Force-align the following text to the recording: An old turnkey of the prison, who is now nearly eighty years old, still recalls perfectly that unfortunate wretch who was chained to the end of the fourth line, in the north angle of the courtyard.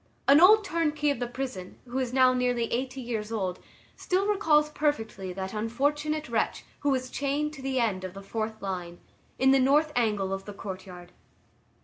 An 0.27 0.41
old 0.41 0.63
turnkey 0.63 1.11
of 1.11 1.19
the 1.19 1.27
prison, 1.27 1.77
who 1.85 1.99
is 1.99 2.11
now 2.11 2.33
nearly 2.33 2.63
eighty 2.73 2.99
years 2.99 3.31
old, 3.31 3.59
still 3.95 4.25
recalls 4.25 4.71
perfectly 4.71 5.31
that 5.31 5.53
unfortunate 5.53 6.27
wretch 6.27 6.65
who 6.79 6.89
was 6.89 7.11
chained 7.11 7.53
to 7.53 7.61
the 7.61 7.79
end 7.79 8.03
of 8.03 8.15
the 8.15 8.23
fourth 8.23 8.63
line, 8.63 8.99
in 9.37 9.51
the 9.51 9.59
north 9.59 9.91
angle 9.95 10.33
of 10.33 10.45
the 10.45 10.53
courtyard. 10.53 11.11